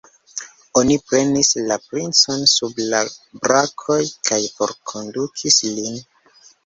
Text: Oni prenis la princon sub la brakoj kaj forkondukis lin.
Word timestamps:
Oni 0.79 0.95
prenis 1.09 1.51
la 1.71 1.77
princon 1.91 2.47
sub 2.53 2.81
la 2.93 3.03
brakoj 3.45 4.01
kaj 4.31 4.43
forkondukis 4.59 5.61
lin. 5.79 6.01